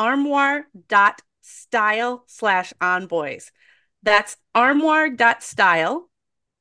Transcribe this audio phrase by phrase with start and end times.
[0.00, 3.50] armoire.style slash onboys.
[4.02, 6.08] That's armoire.style,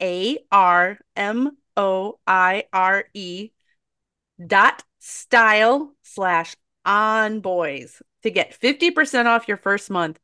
[0.02, 3.52] A R M O I R E
[4.45, 10.19] dot style slash onboys to get 50% off your first month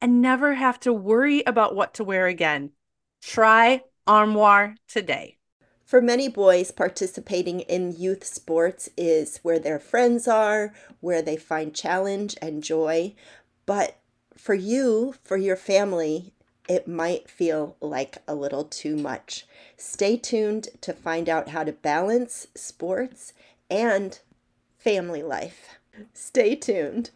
[0.00, 2.72] and never have to worry about what to wear again.
[3.22, 5.39] Try Armoire today.
[5.90, 11.74] For many boys, participating in youth sports is where their friends are, where they find
[11.74, 13.16] challenge and joy.
[13.66, 13.96] But
[14.36, 16.32] for you, for your family,
[16.68, 19.48] it might feel like a little too much.
[19.76, 23.32] Stay tuned to find out how to balance sports
[23.68, 24.20] and
[24.78, 25.70] family life.
[26.14, 27.10] Stay tuned.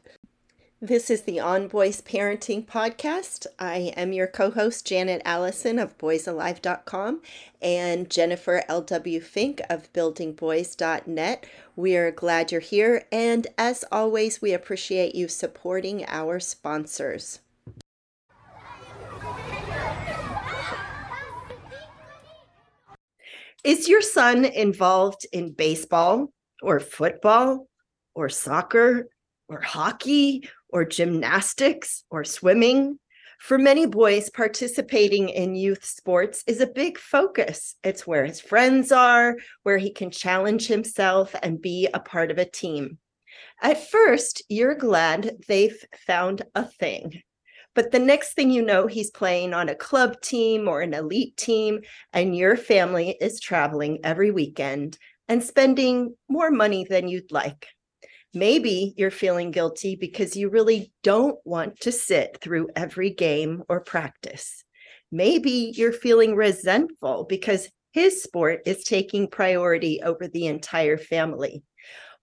[0.85, 3.47] This is the On Boys Parenting Podcast.
[3.59, 7.23] I am your co host, Janet Allison of boysalive.com
[7.63, 9.23] and Jennifer L.W.
[9.23, 11.47] Fink of buildingboys.net.
[11.75, 17.41] We are glad you're here, and as always, we appreciate you supporting our sponsors.
[23.65, 26.31] Is your son involved in baseball
[26.63, 27.69] or football
[28.15, 29.09] or soccer
[29.49, 32.99] or hockey or gymnastics or swimming?
[33.39, 37.77] For many boys, participating in youth sports is a big focus.
[37.85, 42.39] It's where his friends are, where he can challenge himself and be a part of
[42.39, 42.99] a team.
[43.63, 45.77] At first, you're glad they've
[46.07, 47.23] found a thing.
[47.75, 51.37] But the next thing you know, he's playing on a club team or an elite
[51.37, 51.81] team,
[52.13, 54.99] and your family is traveling every weekend
[55.29, 57.69] and spending more money than you'd like.
[58.35, 63.81] Maybe you're feeling guilty because you really don't want to sit through every game or
[63.81, 64.65] practice.
[65.13, 71.63] Maybe you're feeling resentful because his sport is taking priority over the entire family.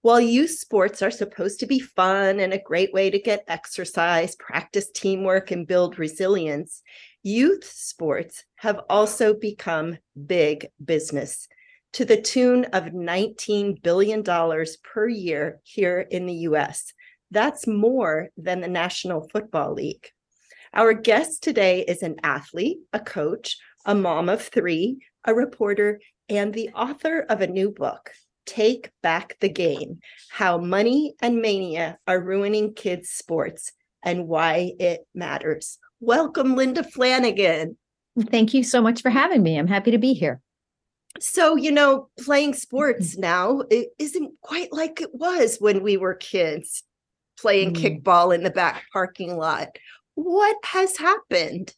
[0.01, 4.35] While youth sports are supposed to be fun and a great way to get exercise,
[4.35, 6.81] practice teamwork, and build resilience,
[7.23, 11.47] youth sports have also become big business
[11.93, 16.93] to the tune of $19 billion per year here in the US.
[17.31, 20.07] That's more than the National Football League.
[20.73, 26.53] Our guest today is an athlete, a coach, a mom of three, a reporter, and
[26.53, 28.11] the author of a new book,
[28.45, 33.73] Take Back the Game How Money and Mania Are Ruining Kids' Sports
[34.03, 35.77] and Why It Matters.
[35.99, 37.77] Welcome, Linda Flanagan.
[38.19, 39.57] Thank you so much for having me.
[39.57, 40.41] I'm happy to be here.
[41.19, 46.15] So, you know, playing sports now it isn't quite like it was when we were
[46.15, 46.83] kids
[47.39, 48.01] playing mm.
[48.03, 49.77] kickball in the back parking lot.
[50.15, 51.73] What has happened?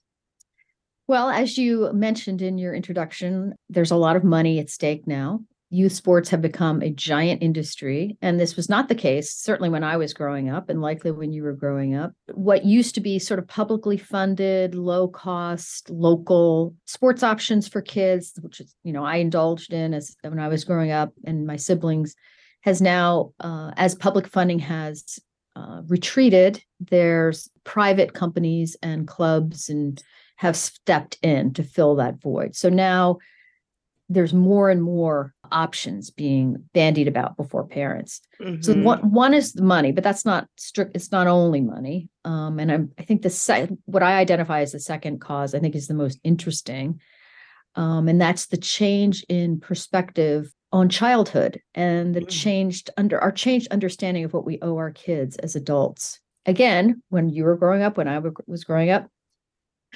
[1.08, 5.42] Well, as you mentioned in your introduction, there's a lot of money at stake now
[5.74, 8.18] youth sports have become a giant industry.
[8.22, 11.34] And this was not the case, certainly when I was growing up, and likely when
[11.34, 12.14] you were growing up.
[12.34, 18.34] What used to be sort of publicly funded, low cost, local sports options for kids,
[18.42, 21.56] which is, you know, I indulged in as when I was growing up and my
[21.56, 22.16] siblings,
[22.62, 25.20] has now, uh, as public funding has
[25.56, 30.02] uh, retreated, there's private companies and clubs and
[30.38, 32.56] have stepped in to fill that void.
[32.56, 33.18] So now
[34.10, 38.22] there's more and more options being bandied about before parents.
[38.42, 38.62] Mm-hmm.
[38.62, 40.96] So one one is the money, but that's not strict.
[40.96, 42.10] It's not only money.
[42.26, 45.60] Um, and I'm, I think the se- what I identify as the second cause, I
[45.60, 47.00] think, is the most interesting,
[47.76, 52.30] um, and that's the change in perspective on childhood and the mm-hmm.
[52.30, 56.20] changed under our changed understanding of what we owe our kids as adults.
[56.46, 59.08] Again, when you were growing up, when I was growing up,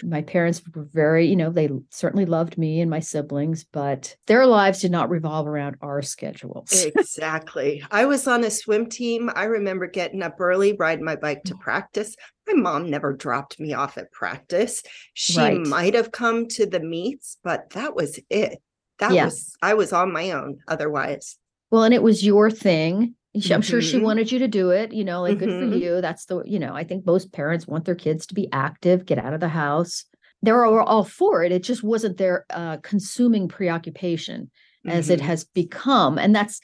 [0.03, 4.45] my parents were very, you know, they certainly loved me and my siblings, but their
[4.45, 6.85] lives did not revolve around our schedules.
[6.95, 7.83] exactly.
[7.91, 9.29] I was on a swim team.
[9.35, 11.59] I remember getting up early, riding my bike to oh.
[11.59, 12.15] practice,
[12.47, 14.83] my mom never dropped me off at practice.
[15.13, 15.59] She Right.
[15.59, 18.61] might have come to the meets, but that was it.
[18.99, 19.25] That Yeah.
[19.25, 21.37] was I was on my own otherwise.
[21.69, 23.15] Well, and it was your thing.
[23.39, 24.03] She- I'm sure she Mhm.
[24.03, 25.81] wanted you to do it, you know, like good for Mhm.
[25.81, 26.01] you.
[26.01, 29.17] That's the, you know, I think most parents want their kids to be active, get
[29.17, 30.05] out of the house.
[30.43, 31.51] They were all- for it.
[31.51, 34.49] It just wasn't their uh, consuming preoccupation
[34.85, 35.23] as it Mhm.
[35.23, 36.17] has become.
[36.17, 36.61] And that's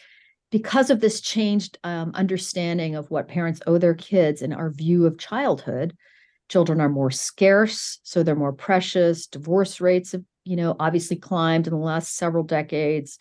[0.51, 5.05] because of this changed um, understanding of what parents owe their kids and our view
[5.05, 5.95] of childhood.
[6.49, 9.25] Children are more scarce, so they're more precious.
[9.27, 13.17] Divorce rates have, you know, obviously climbed in the last several decades.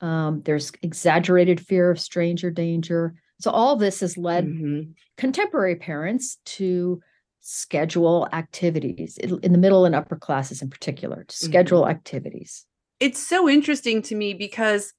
[0.00, 3.14] Um, there's exaggerated fear of stranger danger.
[3.40, 4.94] So all this has led Mhm.
[5.16, 7.00] contemporary parents to
[7.40, 12.66] schedule activities in the middle and upper classes in particular, to schedule activities.
[13.00, 14.92] It's so interesting to me because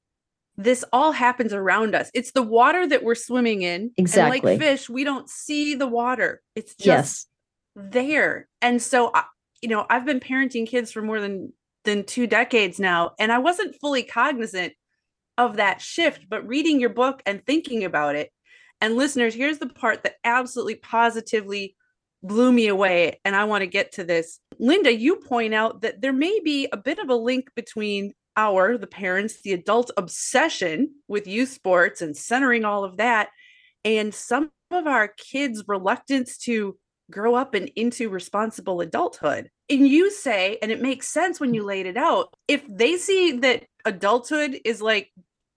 [0.58, 2.10] this all happens around us.
[2.14, 3.82] It's the water that we're swimming in.
[3.82, 4.42] And Exactly.
[4.58, 6.42] like fish, we don't see the water.
[6.56, 7.28] It's just
[7.76, 7.94] Yes.
[7.94, 8.48] there.
[8.62, 9.26] And so, I-
[9.62, 11.54] you know, I've been parenting kids for more than
[11.84, 14.74] than two decades now, and I wasn't fully cognizant
[15.46, 16.30] of that shift.
[16.30, 18.32] But reading your book and thinking about it,
[18.80, 21.76] and listeners, here's the part that absolutely positively
[22.24, 24.40] blew me away, and I want to get to this.
[24.60, 28.78] Linda, you point out that there may be a bit of a link between our,
[28.78, 33.30] the parents, the adult obsession with youth sports and centering all of that,
[33.84, 36.78] and some of our kids' reluctance to
[37.10, 39.50] grow up and into responsible adulthood.
[39.70, 43.34] And you say, and it makes sense when you laid it out, if they see
[43.40, 45.12] that adulthood is like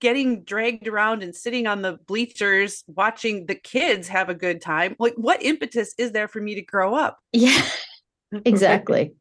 [0.04, 4.94] getting dragged around and sitting on the bleachers watching the kids have a good time,
[4.98, 7.18] like what impetus is there for me to grow up?
[7.32, 7.62] Yeah,
[8.44, 9.14] exactly.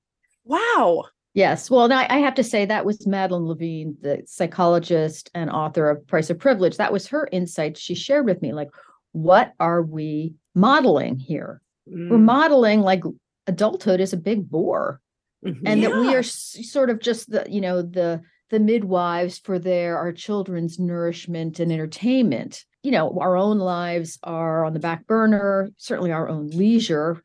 [0.44, 1.06] Wow.
[1.34, 1.70] Yes.
[1.72, 5.90] Well, and I, I have to say that was Madeline Levine, the psychologist and author
[5.90, 6.76] of Price of Privilege.
[6.76, 7.78] That was her insight.
[7.78, 8.70] She shared with me, like,
[9.14, 11.62] what are we modeling here?
[11.88, 12.24] We're Mm.
[12.24, 13.04] modeling like
[13.48, 15.00] adulthood is a big bore.
[15.46, 15.62] Mhm.
[15.66, 18.22] and that we are s- sort of just the you know the
[18.54, 24.64] the midwives for their our children's nourishment and entertainment you know our own lives are
[24.64, 27.20] on the back burner certainly our own leisure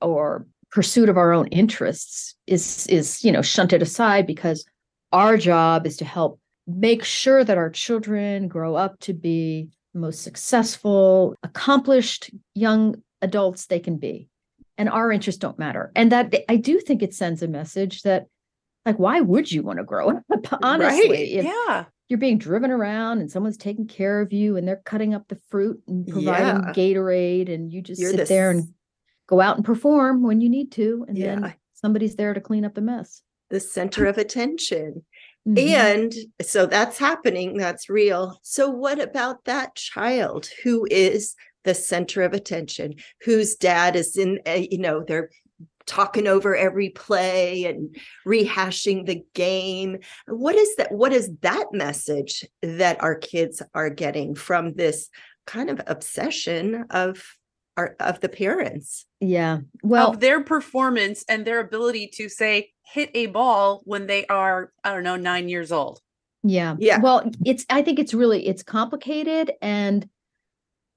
[0.00, 4.64] or pursuit of our own interests is is you know shunted aside because
[5.12, 10.22] our job is to help make sure that our children grow up to be most
[10.22, 14.26] successful accomplished young adults they can be
[14.78, 15.90] and our interests don't matter.
[15.94, 18.26] And that I do think it sends a message that,
[18.86, 20.22] like, why would you want to grow up?
[20.62, 21.44] Honestly, Right.
[21.44, 21.84] yeah.
[22.08, 25.38] you're being driven around and someone's taking care of you and they're cutting up the
[25.50, 26.72] fruit and providing Yeah.
[26.72, 28.68] Gatorade, and you just You're sit the there and
[29.26, 31.34] go out and perform when you need to, and Yeah.
[31.40, 33.22] then somebody's there to clean up the mess.
[33.48, 35.04] the center of attention.
[35.46, 35.58] Mhm.
[35.58, 38.40] And so that's happening, that's real.
[38.42, 44.40] So, what about that child who is the center of attention, whose dad is in,
[44.48, 45.30] uh, you know, they're
[45.86, 47.96] talking over every play and
[48.26, 49.98] rehashing the game?
[50.26, 50.92] What is that?
[50.92, 55.08] What is that message that our kids are getting from this
[55.46, 57.24] kind of obsession of
[57.76, 59.06] our of the parents?
[59.20, 59.58] yeah.
[59.82, 64.70] Well, of their performance and their ability to say hit a ball when they are
[64.84, 66.00] i don't know 9 years old
[66.44, 66.76] Yeah.
[66.78, 67.00] Yeah.
[67.00, 70.08] Well, it's I think it's really it's complicated and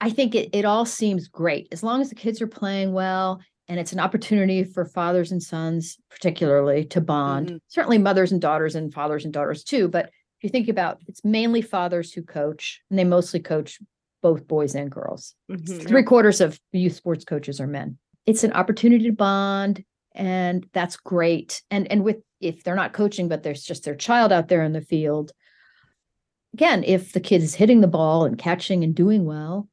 [0.01, 3.41] I think it it all seems great as long as the kids are playing well
[3.69, 7.49] and it's an opportunity for fathers and sons particularly to bond.
[7.51, 7.59] Mhm.
[7.67, 11.23] Certainly mothers and daughters and fathers and daughters too, but if you think about it's
[11.23, 13.79] mainly fathers who coach and they mostly coach
[14.21, 15.35] both boys and girls.
[15.49, 15.87] Mhm.
[15.87, 17.97] Three quarters of youth sports coaches are men.
[18.25, 21.61] It's an opportunity to bond, and that's great.
[21.71, 24.73] And and with if they're not coaching, but there's just their child out there in
[24.73, 25.31] the field.
[26.53, 29.69] Again, if the kid is hitting the ball and catching and doing well,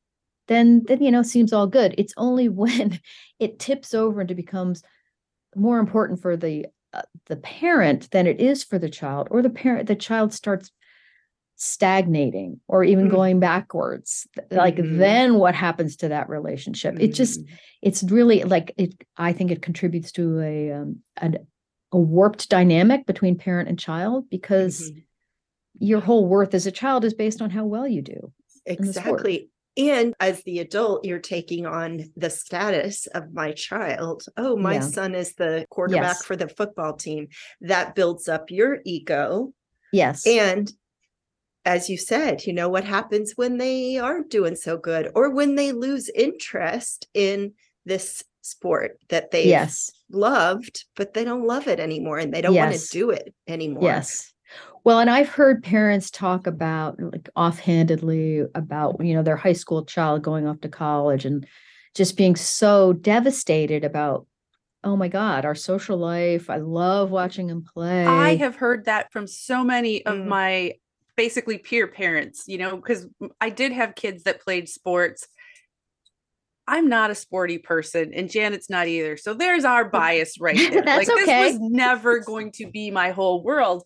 [0.49, 1.95] then then you know seems all good.
[1.99, 3.01] It's only when
[3.39, 4.83] it tips over and it becomes
[5.55, 9.51] more important for the uh, the parent than it is for the child, or the
[9.51, 10.71] parent the child starts
[11.59, 13.11] stagnating or even Mm.
[13.11, 14.99] going backwards like Mhm.
[14.99, 17.49] then what happens to that relationship it just Mhm.
[17.81, 21.39] it's really like it i think it contributes to a um an,
[21.93, 25.03] a warped dynamic between parent and child because Mhm.
[25.79, 28.33] your whole worth as a child is based on how well you do.
[28.67, 29.49] Exactly.
[29.77, 34.25] And as the adult, you're taking on the status of my child.
[34.37, 34.81] Oh, my Yeah.
[34.81, 36.25] son is the quarterback Yes.
[36.25, 37.29] for the football team.
[37.61, 39.53] That builds up your ego.
[39.93, 40.73] yes And
[41.65, 45.57] as you said, you know, what happens when they aren't doing so good or when
[45.57, 47.53] they lose interest in
[47.85, 52.55] this sport that they yes loved, but they don't love it anymore and they don't
[52.55, 53.83] want to do it anymore.
[53.83, 54.33] Yes.
[54.87, 59.85] Well, and I've heard parents talk about like offhandedly about, you know, their high school
[59.85, 61.45] child going off to college and
[61.97, 64.29] just being so devastated about
[64.85, 69.11] oh my god our social life i love watching them play I have heard that
[69.11, 70.27] from so many of Mm.
[70.27, 70.75] my
[71.17, 73.09] basically peer parents, you know, because
[73.41, 75.27] I did have kids that played sports.
[76.69, 79.17] I'm not a sporty person, and Janet's not either.
[79.17, 80.83] So there's our bias right there.
[80.83, 81.25] That's like okay.
[81.25, 83.83] this was never going to be my whole world,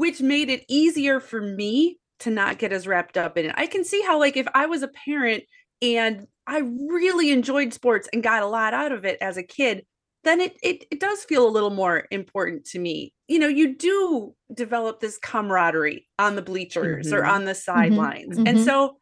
[0.00, 3.54] which made it easier for me to not get as wrapped up in it.
[3.58, 5.44] I can see how, like, if I was a parent
[5.82, 9.84] and I really enjoyed sports and got a lot out of it as a kid,
[10.24, 13.12] then it, it it does feel a little more important to me.
[13.28, 17.28] You know, you do develop this camaraderie on the bleachers or Mhm.
[17.30, 18.38] on the sidelines.
[18.38, 18.64] And mhm.
[18.64, 18.96] so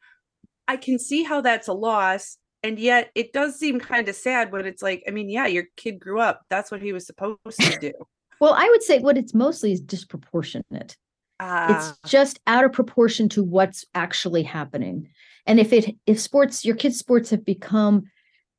[0.67, 2.39] I can see how that's a loss.
[2.65, 5.65] And yet it does seem kind of sad when it's like, I mean, yeah, your
[5.77, 6.43] kid grew up.
[6.51, 7.93] That's what he was supposed to do.
[8.41, 10.97] Well i would say what it's mostly is disproportionate.
[11.41, 15.09] Uh, it's just out of proportion to what's actually happening.
[15.47, 18.05] And if it if sports your kids sports have become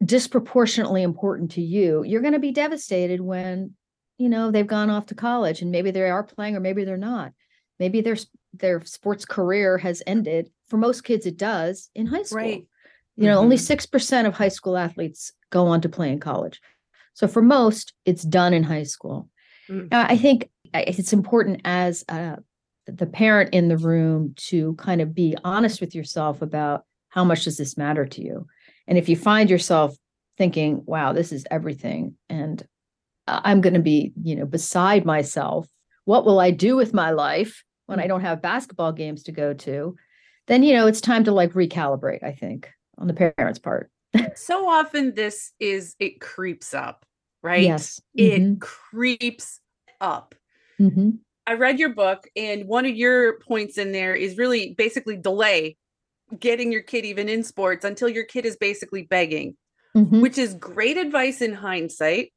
[0.05, 3.73] disproportionately important to you you're going to be devastated when
[4.17, 6.97] you know they've gone off to college and maybe they are playing or maybe they're
[6.97, 7.33] not.
[7.79, 8.17] Maybe their
[8.53, 10.49] their sports career has ended.
[10.69, 12.37] For most kids it does in high school.
[12.39, 12.65] Right.
[13.17, 13.67] you know only Mhm.
[13.67, 16.61] 6% of high school athletes go on to play in college.
[17.13, 19.29] So for most it's done in high school
[19.69, 19.91] Mm.
[19.91, 22.37] now, I think it's important as uh,
[22.87, 27.43] the parent in the room to kind of be honest with yourself about how much
[27.43, 28.47] does this matter to you.
[28.87, 29.95] And if you find yourself
[30.37, 32.65] thinking, "Wow, this is everything," and
[33.27, 35.67] I'm going to be, you know, beside myself.
[36.05, 39.53] What will I do with my life when I don't have basketball games to go
[39.53, 39.95] to?
[40.47, 42.23] Then you know it's time to like recalibrate.
[42.23, 43.91] I think on the parents' part.
[44.35, 47.05] so often this is it creeps up,
[47.41, 47.63] right?
[47.63, 48.01] Yes.
[48.15, 48.59] It Mhm.
[48.61, 49.59] creeps
[50.01, 50.35] up.
[50.79, 51.19] Mhm.
[51.47, 55.77] I read your book, and one of your points in there is really basically delay
[56.39, 59.57] getting your kid even in sports until your kid is basically begging,
[59.95, 60.21] Mhm.
[60.21, 62.31] which is great advice in hindsight.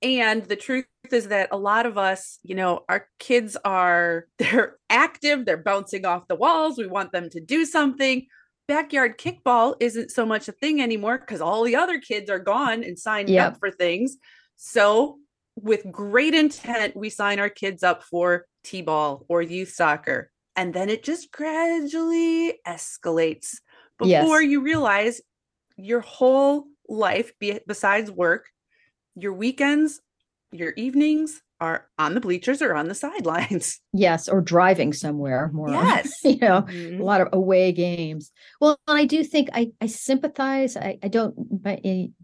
[0.00, 4.78] And the truth is that a lot of us, you know, our kids are they're
[4.88, 6.78] active, they're bouncing off the walls.
[6.78, 8.26] We want them to do something.
[8.66, 12.82] Backyard kickball isn't so much a thing anymore because all the other kids are gone
[12.82, 13.52] and signed Yep.
[13.52, 14.16] up for things.
[14.56, 15.18] So,
[15.56, 20.30] with great intent, we sign our kids up for T ball or youth soccer.
[20.56, 23.56] And then it just gradually escalates
[23.98, 24.42] before Yes.
[24.42, 25.20] you realize
[25.76, 28.46] your whole life, be besides work,
[29.14, 30.00] your weekends,
[30.52, 33.80] your evenings are on the bleachers or on the sidelines.
[33.92, 35.68] Yes, or driving somewhere more.
[35.72, 36.12] Yes.
[36.24, 37.00] you know, Mhm.
[37.00, 38.30] a lot of away games.
[38.60, 40.76] Well, and I do think I I sympathize.
[40.76, 42.14] I I don't but in,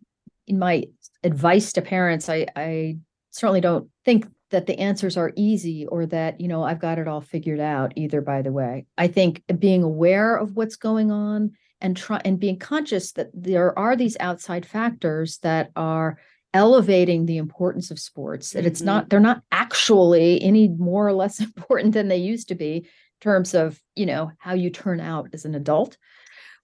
[0.47, 0.85] in my
[1.23, 2.99] advice to parents, I I
[3.31, 7.07] certainly don't think that the answers are easy or that, you know, I've got it
[7.07, 8.87] all figured out either by the way.
[8.99, 13.79] I think being aware of what's going on and try and being conscious that there
[13.79, 16.19] are these outside factors that are
[16.53, 19.09] elevating the importance of sports that it's not mm-hmm.
[19.09, 22.85] they're not actually any more or less important than they used to be in
[23.21, 25.97] terms of you know how you turn out as an adult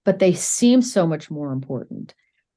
[0.07, 2.15] but they seem so much more important.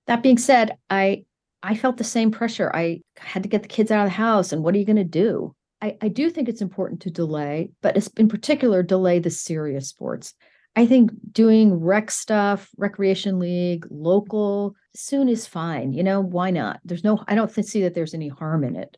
[0.08, 1.26] That being said i
[1.62, 2.72] i felt the same pressure.
[2.74, 4.96] I had to get the kids out of the house and what are you going
[4.96, 5.56] to do?
[5.82, 9.90] I, I do think it's important to delay but it's in particular delay the serious
[9.90, 10.34] sports
[10.76, 16.80] i think doing rec stuff recreation league local soon is fine you know why not?
[16.86, 18.98] There's no i don't see that there's any harm in it.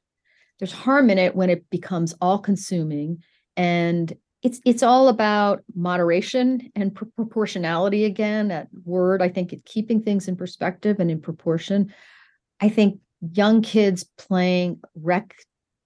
[0.59, 3.23] There's harm in it when it becomes all consuming
[3.57, 4.13] and
[4.43, 10.01] it's it's all about moderation and pr- proportionality again that word i think it keeping
[10.01, 11.93] things in perspective and in proportion.
[12.59, 12.99] I think
[13.33, 15.35] young kids playing rec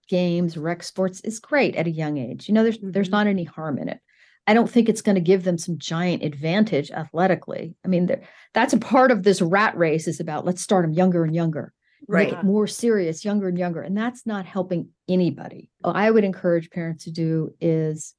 [0.08, 3.12] games rec sports is great at a young age you know there's there's Mhm.
[3.12, 4.00] not any harm in it
[4.48, 7.76] i don't think it's going to give them some giant advantage athletically.
[7.84, 8.10] I mean
[8.54, 11.74] that's a part of this rat race is about let's start them younger and younger.
[12.08, 12.40] Make Right.
[12.40, 15.70] it more serious younger and younger and that's not helping anybody.
[15.80, 18.14] What i would encourage parents to do is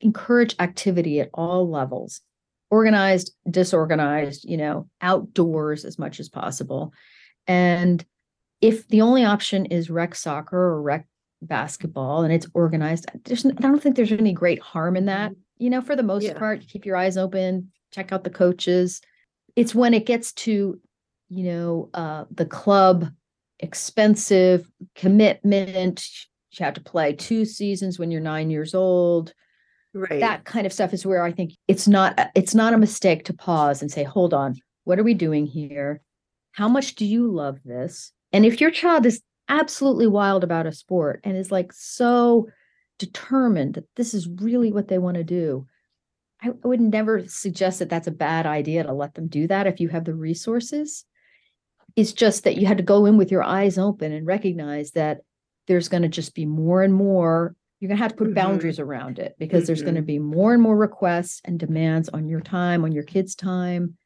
[0.00, 2.20] encourage activity at all levels.
[2.70, 6.92] Organized disorganized you know outdoors as much as possible.
[7.46, 8.04] And
[8.60, 11.06] if the only option is rec soccer or rec
[11.40, 15.40] basketball and it's organized there's i don't think there's any great harm in that mm-hmm.
[15.58, 16.38] You know for the most Yeah.
[16.38, 19.00] part keep your eyes open check out the coaches
[19.56, 20.80] it's when it gets to
[21.28, 23.06] you know uh the club
[23.60, 26.06] expensive commitment
[26.52, 29.32] you have to play two seasons when you're nine years old
[29.94, 30.20] Right.
[30.20, 33.32] that kind of stuff is where i think it's not it's not a mistake to
[33.34, 36.00] pause and say hold on what are we doing here
[36.52, 40.72] how much do you love this and if your child is absolutely wild about a
[40.72, 42.48] sport and is like so
[42.98, 45.66] determined that this is really what they want to do
[46.42, 49.66] I, I would never suggest that that's a bad idea to let them do that
[49.66, 51.04] if you have the resources
[51.96, 55.22] It's just that you had to go in with your eyes open and recognize that
[55.66, 57.54] there's going to just be more and more.
[57.80, 58.34] You're going to have to put Mhm.
[58.34, 62.28] boundaries around it because there's going to be more and more requests and demands on
[62.28, 63.96] your time, on your kids' time.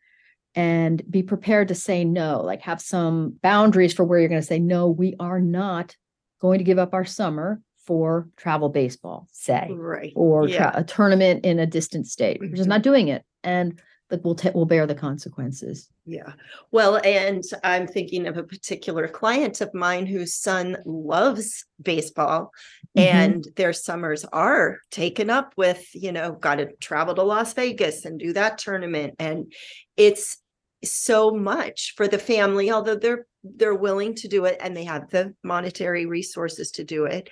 [0.54, 4.46] And be prepared to say no, like have some boundaries for where you're going to
[4.46, 5.96] say, no, we are not
[6.40, 10.12] going to give up our summer for travel baseball, say Right.
[10.14, 10.70] or Yeah.
[10.70, 12.38] tra- a tournament in a distant state.
[12.40, 12.74] We're just Mhm.
[12.74, 15.88] not doing it, and like we'll ta- we'll bear the consequences.
[16.04, 16.34] Yeah.
[16.70, 22.50] Well, and I'm thinking of a particular client of mine whose son loves baseball
[22.96, 23.02] Mhm.
[23.02, 28.04] and their summers are taken up with, you know, got to travel to Las Vegas
[28.04, 29.14] and do that tournament.
[29.18, 29.50] And
[29.96, 30.38] it's
[30.84, 35.10] so much for the family, although they're they're willing to do it and they have
[35.10, 37.28] the monetary resources to do it.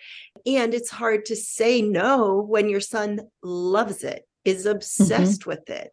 [0.46, 5.92] And it's hard to say no when your son loves it, is obsessed with it.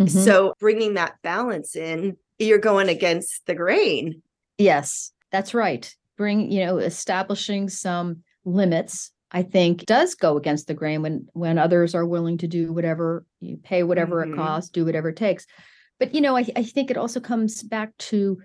[0.00, 0.08] Mhm.
[0.08, 4.22] So bringing that balance in, you're going against the grain.
[4.58, 5.94] yes, that's right.
[6.16, 9.10] Bring you know establishing some limits.
[9.32, 13.24] I think does go against the grain when when others are willing to do whatever
[13.40, 14.32] you pay whatever Mhm.
[14.32, 15.46] it costs, do whatever it takes.
[15.98, 18.38] But you know, I, I think it also comes back to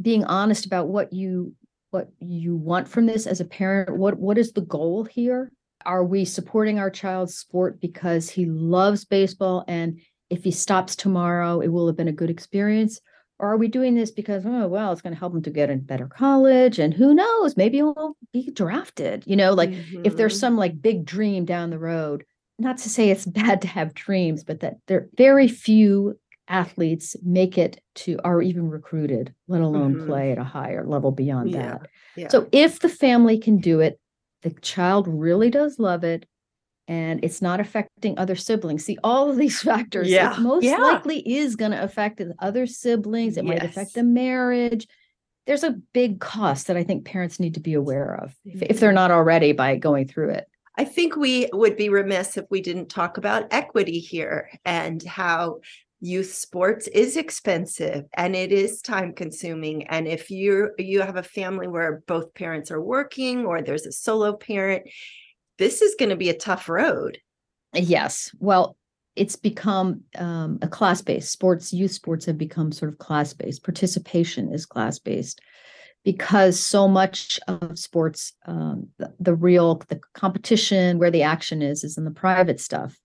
[0.00, 1.54] being honest about what you
[1.90, 3.96] what you want from this as a parent.
[3.96, 5.52] What what is the goal here?
[5.84, 11.60] Are we supporting our child's sport because he loves baseball and if he stops tomorrow,
[11.60, 13.00] it will have been a good experience?
[13.38, 15.70] Or are we doing this because, oh, well, it's going to help him to get
[15.70, 16.78] in better college?
[16.78, 19.22] And who knows, maybe he'll be drafted.
[19.26, 19.72] You know, like
[20.04, 20.40] if there's Mhm.
[20.40, 22.24] some like big dream down the road,
[22.58, 27.16] not to say it's bad to have dreams, but that there are very few athletes
[27.22, 30.06] make it to are even recruited, let alone Mhm.
[30.06, 31.88] play at a higher level beyond Yeah, that.
[32.16, 32.28] yeah.
[32.28, 33.98] So if the family can do it,
[34.42, 36.26] the child really does love it
[36.88, 38.84] and it's not affecting other siblings.
[38.84, 40.76] See, all of these factors, it Yeah, most yeah.
[40.78, 43.36] likely is going to affect the other siblings.
[43.36, 44.86] It might affect the marriage.
[45.46, 48.80] There's a big cost that I think parents need to be aware of if, if
[48.80, 50.46] they're not already by going through it.
[50.78, 55.60] I think we would be remiss if we didn't talk about equity here and how
[56.00, 61.22] youth sports is expensive and it is time consuming and if you you have a
[61.22, 64.82] family where both parents are working or there's a solo parent
[65.58, 67.18] this is going to be a tough road
[67.76, 68.34] Yes.
[68.38, 68.76] Well,
[69.14, 73.64] it's become um, a class based sports, youth sports have become sort of class based.
[73.64, 75.40] Participation is class based
[76.04, 81.82] because so much of sports, um, the, the real, the competition, where the action is,
[81.82, 82.96] is in the private stuff.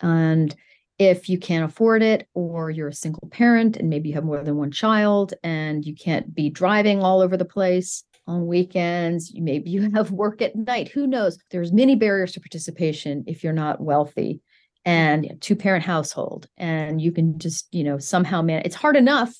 [0.00, 0.54] And
[0.98, 4.42] if you can't afford it, or you're a single parent and maybe you have more
[4.42, 9.70] than one child and you can't be driving all over the place on weekends, maybe
[9.70, 11.38] you have work at night, who knows?
[11.50, 14.40] There's many barriers to participation if you're not wealthy
[14.84, 19.34] and two parent household and you can just, you know, somehow man it's hard enough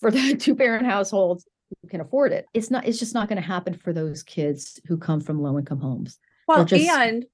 [0.00, 1.46] for the two parent households
[1.82, 2.46] who can afford it.
[2.54, 5.58] It's not it's just not going to happen for those kids who come from low
[5.58, 6.18] income homes.
[6.48, 7.26] Well, just- and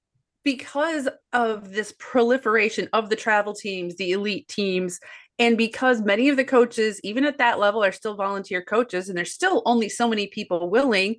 [0.47, 5.01] because of this proliferation of the travel teams, the elite teams,
[5.41, 9.19] and because many of the coaches, even at that level, are still volunteer coaches, and
[9.19, 11.17] there's still only so many people willing,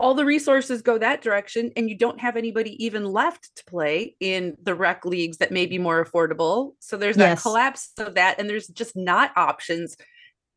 [0.00, 4.16] all the resources go that direction, and you don't have anybody even left to play
[4.18, 6.72] in the rec leagues that may be more affordable.
[6.80, 9.96] So there's that collapse of that, and there's just not options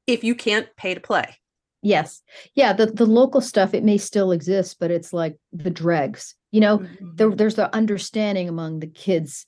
[0.07, 1.37] if you can't pay to play.
[1.83, 2.23] Yes.
[2.55, 6.33] Yeah, the the local stuff it may still exist, but it's like the dregs.
[6.53, 7.15] You know, Mm-hmm.
[7.17, 9.45] there, there's the understanding among the kids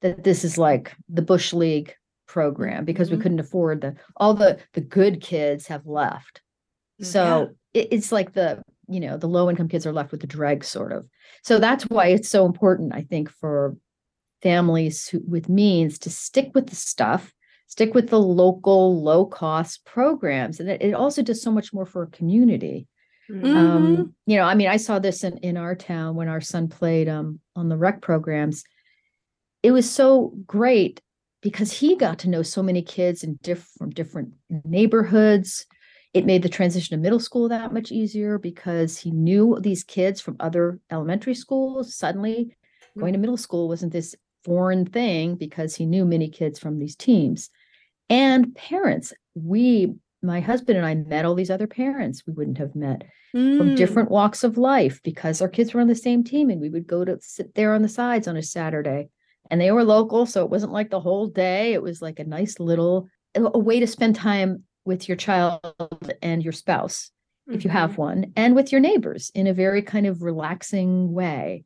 [0.00, 1.94] that this is like the bush league
[2.26, 3.22] program because we Mhm.
[3.22, 6.42] couldn't afford the all the the good kids have left.
[7.02, 10.26] So it, it's like the you know the low income kids are left with the
[10.26, 11.06] dregs sort of.
[11.42, 13.76] So that's why it's so important i think for
[14.42, 17.32] families who, with means to stick with the stuff
[17.68, 20.60] stick with the local low cost programs.
[20.60, 22.86] And it, it also does so much more for a community
[23.30, 23.40] Mhm.
[23.42, 23.56] Mhm.
[23.56, 26.68] um you know i mean i saw this in in our town when our son
[26.68, 28.62] played um on the rec programs
[29.62, 31.00] it was so great
[31.42, 34.30] because he got to know so many kids in diff- from different
[34.64, 35.66] neighborhoods
[36.14, 40.20] it made the transition to middle school that much easier because he knew these kids
[40.20, 42.56] from other elementary schools suddenly
[42.98, 46.94] going to middle school wasn't this foreign thing because he knew many kids from these
[46.96, 47.50] teams
[48.08, 52.74] and parents we my husband and i met all these other parents we wouldn't have
[52.74, 53.02] met
[53.32, 53.76] from Mm.
[53.76, 56.86] different walks of life because our kids were on the same team and we would
[56.86, 59.10] go to sit there on the sides on a Saturday.
[59.50, 61.74] And they were local, so it wasn't like the whole day.
[61.74, 65.60] It was like a nice little a way to spend time with your child
[66.22, 67.10] and your spouse
[67.48, 67.78] if you Mm-hmm.
[67.78, 71.64] have one and with your neighbors in a very kind of relaxing way.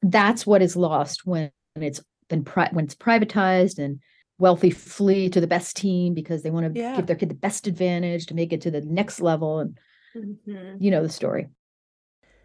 [0.00, 2.00] That's what is lost when it's
[2.30, 4.00] been pri- when it's privatized and
[4.38, 6.96] wealthy flee to the best team because they want to Yeah.
[6.96, 9.60] give their kid the best advantage to make it to the next level.
[9.60, 9.78] And
[10.16, 10.76] Mhm.
[10.80, 11.48] you know the story.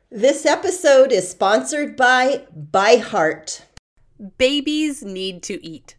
[0.10, 3.66] This episode is sponsored by By Heart.
[4.38, 5.96] Babies need to eat.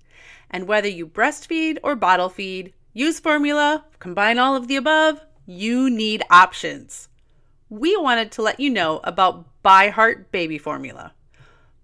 [0.50, 5.90] And whether you breastfeed or bottle feed, use formula, combine all of the above, you
[5.90, 7.08] need options.
[7.68, 11.12] We wanted to let you know about ByHeart Baby Formula.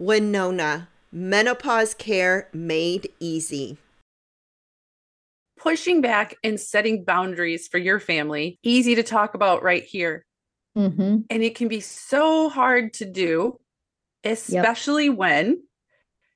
[0.00, 3.76] Winona, menopause care made easy.
[5.58, 10.24] Pushing back and setting boundaries for your family, easy to talk about right here.
[10.74, 13.60] hmm And it can be so hard to do,
[14.24, 15.62] especially when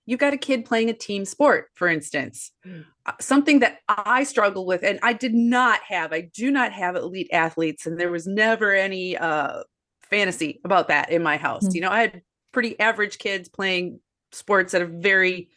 [0.05, 2.51] you've got a kid playing a team sport, for instance.
[2.67, 2.85] Mm.
[3.07, 6.97] Uh, Something that I struggle with, and I did not have, I do not have
[6.97, 9.63] elite athletes, and there was never any uh,
[10.03, 11.69] fantasy about that in my house.
[11.69, 11.75] Mm.
[11.77, 12.23] You know, I had
[12.55, 14.01] pretty average kids playing
[14.33, 15.51] sports at a very,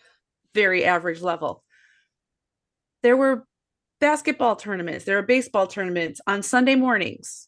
[0.53, 1.63] very average level.
[3.03, 3.45] There were
[4.01, 7.47] basketball tournaments, there were baseball tournaments on Sunday mornings.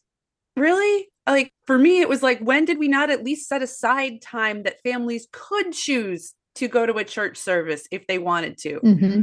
[0.56, 1.08] Really?
[1.26, 4.62] Like for me, it was like, when did we not at least set aside time
[4.62, 8.78] that families could choose to go to a church service if they wanted to?
[8.78, 9.22] hmm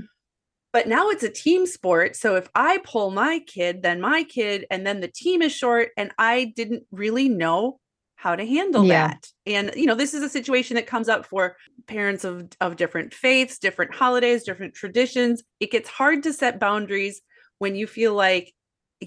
[0.74, 2.16] But now it's a team sport.
[2.16, 5.90] So if I pull my kid, then my kid, and then the team is short,
[5.98, 7.80] and I didn't really know
[8.18, 9.08] how to handle Yeah.
[9.08, 9.28] that.
[9.46, 11.56] And you know, this is a situation that comes up for
[11.88, 15.44] parents of of different faiths, different holidays, different traditions.
[15.60, 17.22] It gets hard to set boundaries
[17.60, 18.54] when you feel like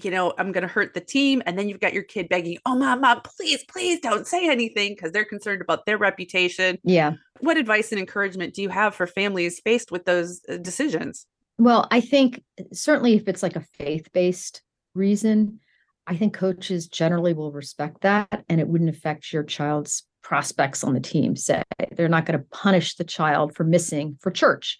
[0.01, 1.41] you know, I'm going to hurt the team.
[1.45, 4.93] And then you've got your kid begging, oh, mom, mom, please, please don't say anything
[4.93, 6.77] because they're concerned about their reputation.
[6.85, 7.15] Yeah.
[7.41, 11.27] What advice and encouragement do you have for families faced with those uh, decisions?
[11.57, 14.61] Well, I think certainly if it's like a faith based
[14.95, 15.59] reason,
[16.07, 20.93] I think coaches generally will respect that and it wouldn't affect your child's prospects on
[20.93, 21.35] the team.
[21.35, 21.63] Say
[21.95, 24.77] they're not going to punish the child for missing for church.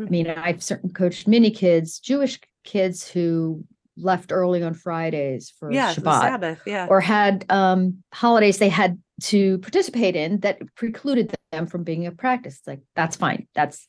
[0.00, 3.64] I mean, I've certainly coached many kids, Jewish kids who
[3.96, 6.62] left early on Fridays for yeah, Shabbat Sabbath.
[6.66, 6.86] Yeah.
[6.88, 12.16] or had um, holidays they had to participate in that precluded them from being at
[12.16, 12.58] practice.
[12.58, 13.46] It's like that's fine.
[13.54, 13.86] That's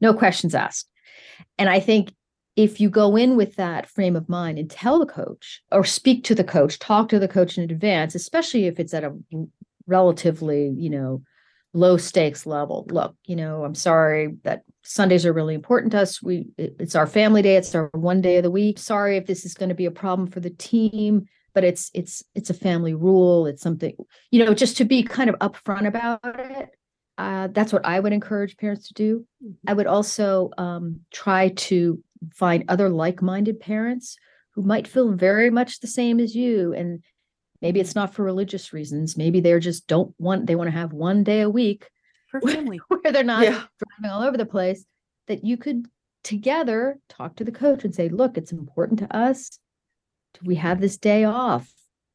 [0.00, 0.88] no questions asked.
[1.58, 2.12] And I think
[2.56, 6.24] if you go in with that frame of mind and tell the coach or speak
[6.24, 9.14] to the coach, talk to the coach in advance, especially if it's at a
[9.86, 11.22] relatively, you know,
[11.74, 12.86] low stakes level.
[12.90, 16.22] Look, you know, I'm sorry that Sundays are really important to us.
[16.22, 18.78] We it's our family day, it's our one day of the week.
[18.78, 22.22] Sorry if this is going to be a problem for the team, but it's it's
[22.34, 23.46] it's a family rule.
[23.46, 23.94] It's something,
[24.30, 26.70] you know, just to be kind of upfront about it.
[27.18, 29.26] Uh, that's what I would encourage parents to do.
[29.66, 29.76] I Mm-hmm.
[29.76, 32.02] would also um, try to
[32.34, 34.16] find other like-minded parents
[34.54, 37.02] who might feel very much the same as you and
[37.62, 40.92] maybe it's not for religious reasons maybe they're just don't want they want to have
[40.92, 41.88] one day a week
[42.30, 42.78] For family.
[42.88, 43.62] where they're not Yeah.
[44.00, 44.84] driving all over the place
[45.28, 45.86] that you could
[46.24, 49.58] together talk to the coach and say look it's important to us
[50.34, 51.70] Do we have this day off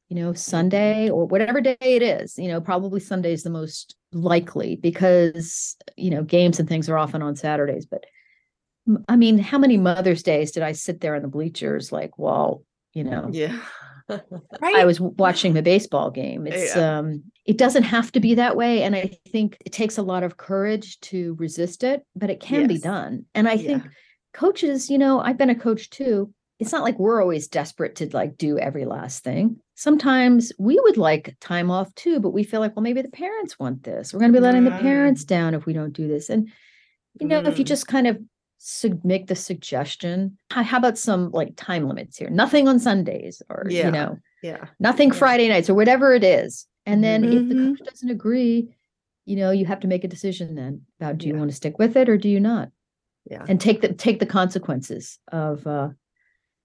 [0.10, 3.96] you know sunday or whatever day it is you know probably sunday is the most
[4.12, 8.11] likely because you know games and things are often on saturdays but m-
[9.08, 12.64] i mean how many mother's days did i sit there in the bleachers like well
[12.94, 13.58] you know Yeah.
[14.10, 14.76] Right.
[14.76, 16.46] I was watching the baseball game.
[16.46, 20.02] It's um it doesn't have to be that way and I think it takes a
[20.02, 23.26] lot of courage to resist it, but it can be done.
[23.36, 23.84] And I think
[24.34, 26.34] coaches, you know, I've been a coach too.
[26.60, 29.58] It's not like we're always desperate to like do every last thing.
[29.76, 33.58] Sometimes we would like time off too, but we feel like, well, maybe the parents
[33.58, 34.14] want this.
[34.14, 36.30] We're going to be letting the parents down if we don't do this.
[36.30, 36.50] And
[37.20, 37.68] you know, if you Mm.
[37.68, 38.20] just kind of
[38.64, 42.30] sug- make the suggestion, how, how about some like time limits here?
[42.30, 43.88] Nothing on Sundays or Yeah.
[43.88, 44.66] you know, Yeah.
[44.80, 45.16] nothing Yeah.
[45.16, 46.68] Friday nights or whatever it is.
[46.86, 47.78] And then if the Mhm.
[47.78, 48.76] coach doesn't agree,
[49.26, 51.40] you know, you have to make a decision then about do you Yeah.
[51.40, 52.70] want to stick with it or do you not?
[53.30, 53.44] Yeah.
[53.48, 55.90] And take the take the consequences of uh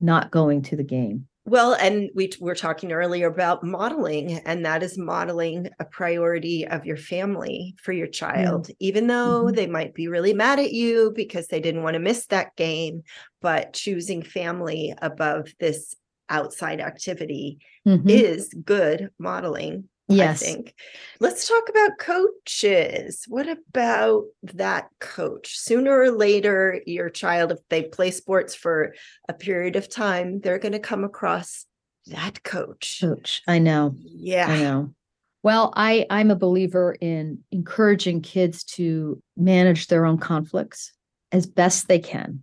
[0.00, 1.28] not going to the game.
[1.48, 6.84] Well, and we were talking earlier about modeling, and that is modeling a priority of
[6.84, 9.52] your family for your child, even though Mhm.
[9.52, 13.02] they might be really mad at you because they didn't want to miss that game.
[13.40, 15.94] But choosing family above this
[16.28, 18.26] outside activity Mhm.
[18.26, 19.88] is good modeling.
[20.08, 20.42] Yes.
[20.42, 20.74] I think.
[21.20, 23.24] Let's talk about coaches.
[23.28, 25.58] What about that coach?
[25.58, 28.94] Sooner or later, your child, if they play sports for
[29.28, 31.66] a period of time, they're going to come across
[32.06, 32.98] that coach.
[33.00, 33.42] Coach.
[33.48, 33.94] I know.
[33.98, 34.48] Yeah.
[34.48, 34.94] I know.
[35.42, 40.92] Well, I I'm a believer in encouraging kids to manage their own conflicts
[41.32, 42.42] as best they can.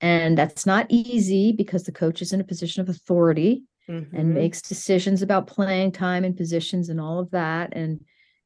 [0.00, 4.34] And that's not easy because the coach is in a position of authority and Mhm.
[4.34, 8.04] makes decisions about playing time and positions and all of that and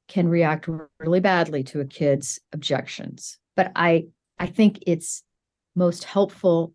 [0.08, 3.38] can react really badly to a kid's objections.
[3.56, 4.08] But I
[4.40, 5.22] I think it's
[5.74, 6.72] most helpful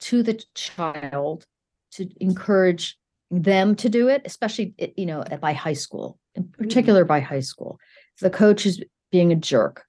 [0.00, 1.46] to the child
[1.92, 2.96] to encourage
[3.30, 7.78] them to do it, especially you know by high school, in particular by high school.
[8.16, 9.84] If the coach is being a jerk,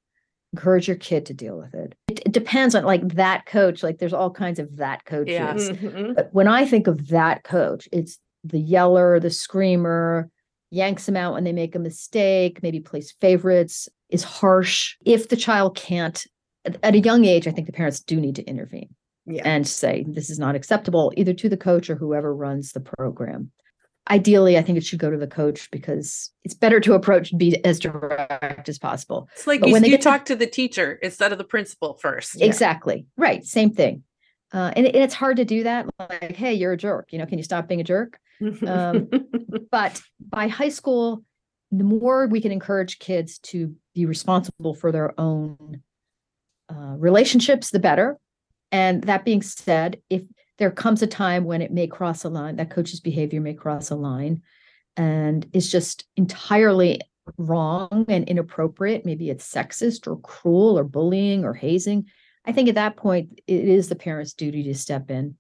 [0.56, 1.94] encourage your kid to deal with it.
[2.08, 3.84] It, it depends on like that coach.
[3.84, 5.70] Like there's all kinds of that coaches.
[5.70, 5.76] Yeah.
[5.76, 6.16] Mhm.
[6.16, 10.30] But when I think of that coach, it's the yeller, the screamer,
[10.72, 14.96] yanks them out when they make a mistake, maybe plays favorites, is harsh.
[15.06, 16.24] If the child can't,
[16.64, 18.90] at, at a young age, I think the parents do need to intervene
[19.26, 19.42] Yeah.
[19.46, 23.52] and say, this is not acceptable, either to the coach or whoever runs the program.
[24.12, 27.64] Ideally, I think it should go to the coach because it's better to approach be
[27.66, 29.30] as direct as possible.
[29.34, 31.38] It's like But you, when they you get to- talk to the teacher instead of
[31.38, 32.36] the principal first.
[32.40, 32.46] Yeah.
[32.48, 33.06] Exactly.
[33.18, 33.44] Right.
[33.44, 34.04] Same thing.
[34.54, 35.88] Uh, and, and it's hard to do that.
[36.00, 37.10] Like, hey, you're a jerk.
[37.12, 38.20] You know, can you stop being a jerk?
[38.66, 39.10] Um,
[39.72, 41.24] but by high school
[41.72, 45.82] the more we can encourage kids to be responsible for their own
[46.70, 48.18] uh, relationships the better
[48.72, 50.24] and that being said if
[50.58, 53.90] there comes a time when it may cross a line that coach's behavior may cross
[53.92, 54.42] a line
[54.98, 57.02] and is just entirely
[57.38, 62.06] wrong and inappropriate maybe it's sexist or cruel or bullying or hazing
[62.46, 65.36] i think at that point it is the parent's duty to step in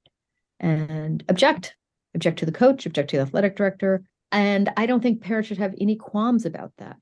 [0.59, 1.75] and object
[2.15, 4.03] object to the coach, object to the athletic director.
[4.31, 6.95] And I don't think parents should have any qualms about that.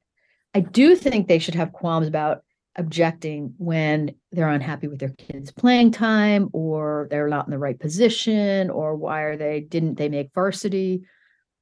[0.53, 2.43] I do think they should have qualms about
[2.75, 7.79] objecting when they're unhappy with their kids playing time or they're not in the right
[7.79, 11.03] position or why are they didn't they make varsity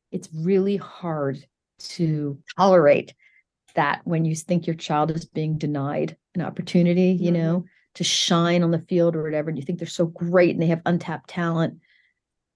[0.10, 1.45] it's really hard
[1.89, 3.13] to tolerate
[3.76, 7.34] that when you think your child is being denied an opportunity you Mhm.
[7.34, 7.65] know
[7.96, 10.67] to shine on the field or whatever and you think they're so great and they
[10.67, 11.80] have untapped talent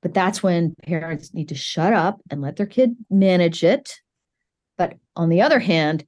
[0.02, 3.96] but that's when parents need to shut up and let their kid manage it
[4.78, 6.06] but on the other hand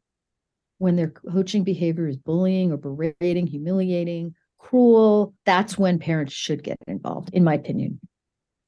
[0.80, 6.78] when their coaching behavior is bullying or berating, humiliating, cruel, that's when parents should get
[6.88, 8.00] involved, in my opinion.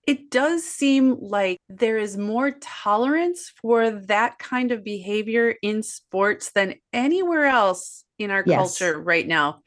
[0.07, 6.51] It does seem like there is more tolerance for that kind of behavior in sports
[6.51, 8.79] than anywhere else in our Yes.
[8.79, 9.61] culture right now.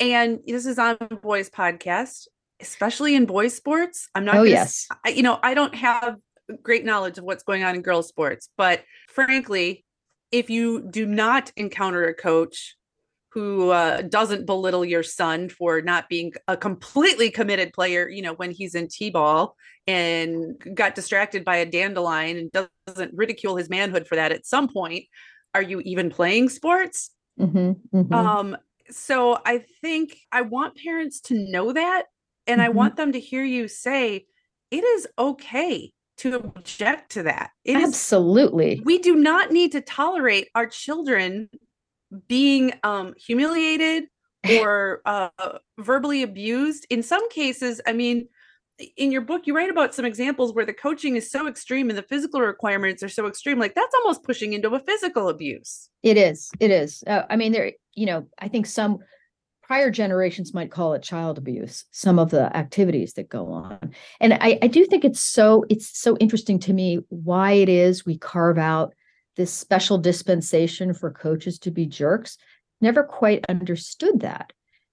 [0.00, 2.26] And this is on Boys Podcast,
[2.60, 4.08] especially in boys sports.
[4.14, 4.88] I'm not Oh, gonna yes.
[5.04, 6.16] I, you know, I don't have
[6.62, 9.84] great knowledge of what's going on in girls' sports, but frankly,
[10.30, 12.76] if you do not encounter a coach
[13.32, 18.34] who uh, doesn't belittle your son for not being a completely committed player, you know,
[18.34, 24.06] when he's in t-ball and got distracted by a dandelion and doesn't ridicule his manhood
[24.06, 25.04] for that at some point,
[25.54, 27.10] are you even playing sports?
[27.40, 28.14] Mhm, mhm.
[28.14, 28.56] Um,
[28.90, 32.06] so I think I want parents to know that,
[32.46, 32.74] and I Mhm.
[32.74, 34.26] want them to hear you say
[34.70, 37.50] it is okay to object to that.
[37.64, 38.82] It is Absolutely.
[38.84, 41.48] we do not need to tolerate our children
[42.28, 44.04] being um, humiliated
[44.60, 45.28] or uh,
[45.78, 46.86] verbally abused.
[46.90, 48.28] In some cases, I mean,
[48.96, 51.98] in your book, you write about some examples where the coaching is so extreme and
[51.98, 53.58] the physical requirements are so extreme.
[53.58, 55.88] Like that's almost pushing into a physical abuse.
[56.02, 56.50] It is.
[56.58, 57.04] It is.
[57.06, 58.98] Uh, I mean, there, you know, I think some
[59.62, 63.92] prior generations might call it child abuse, some of the activities that go on.
[64.20, 68.04] And I, I do think it's so, it's so interesting to me why it is
[68.04, 68.94] we carve out
[69.36, 72.36] this special dispensation for coaches to be jerks.
[72.80, 74.52] Never quite understood that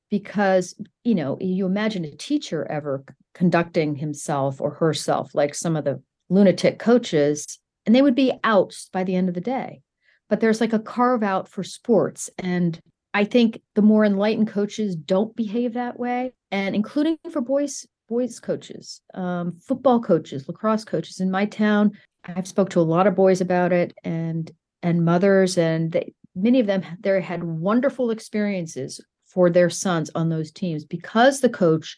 [0.10, 5.86] because, you know, you imagine a teacher ever conducting himself or herself like some of
[5.86, 9.82] the lunatic coaches, and they would be out by the end of the day
[10.30, 12.80] but there's like a carve out for sports and
[13.14, 18.40] i think the more enlightened coaches don't behave that way and including for boys boys
[18.40, 21.92] coaches um, football coaches lacrosse coaches in my town
[22.26, 24.52] i've spoke to a lot of boys about it and
[24.82, 30.30] and mothers and they, many of them they had wonderful experiences for their sons on
[30.30, 31.98] those teams because the coach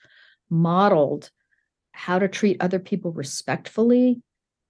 [0.50, 1.30] modeled
[1.94, 4.22] how to treat other people respectfully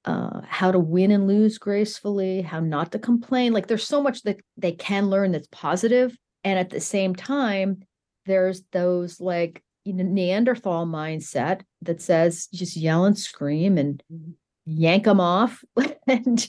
[0.05, 3.53] uh, how to win and lose gracefully, how not to complain.
[3.53, 7.83] Like there's so much that they can learn that's positive, and at the same time,
[8.25, 14.01] there's those like you know Neanderthal mindset that says just yell and scream and
[14.65, 15.63] yank them off
[16.07, 16.47] and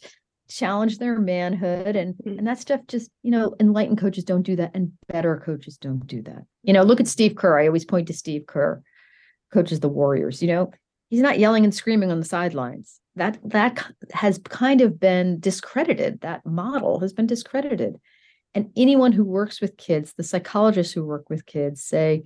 [0.49, 1.97] challenge their manhood.
[1.97, 2.39] And Mm.
[2.39, 6.07] and that stuff just you know enlightened coaches don't do that and better coaches don't
[6.07, 6.45] do that.
[6.63, 7.59] You know look at steve kerr.
[7.59, 8.83] I always point to steve kerr.
[9.53, 10.71] Coaches the warriors you know?
[11.09, 12.99] He's not yelling and screaming on the sidelines.
[13.17, 16.21] That that has kind of been discredited.
[16.23, 17.97] That model has been discredited.
[18.55, 22.25] And anyone who works with kids the psychologists who work with kids say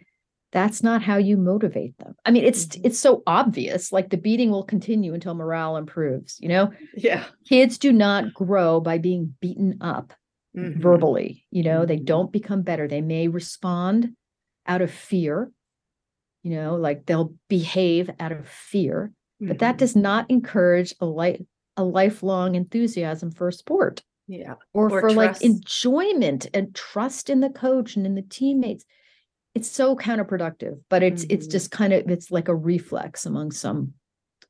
[0.52, 2.80] that's not how you motivate them i mean it's Mhm.
[2.84, 7.24] it's so obvious like the beating will continue until morale improves you know Yeah.
[7.48, 10.12] kids do not grow by being beaten up
[10.56, 10.80] Mhm.
[10.80, 12.04] verbally you know they Mhm.
[12.06, 14.14] don't become better they may respond
[14.66, 15.50] out of fear
[16.42, 19.78] you know like they'll behave out of fear but that Mhm.
[19.78, 21.40] does not encourage a life
[21.76, 24.54] a lifelong enthusiasm for a sport Yeah.
[24.72, 28.84] or, Or for like enjoyment and trust in the coach and in the teammates
[29.56, 31.50] it's so counterproductive but it's it's Mhm.
[31.50, 33.94] just kind of it's like a reflex among some